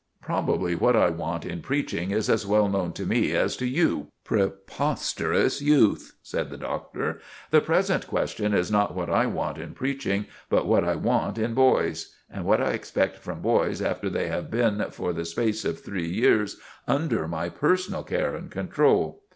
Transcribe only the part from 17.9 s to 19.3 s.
care and control.